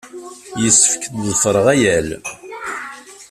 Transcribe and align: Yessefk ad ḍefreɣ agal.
Yessefk 0.63 1.03
ad 1.17 1.23
ḍefreɣ 1.29 1.65
agal. 1.73 2.09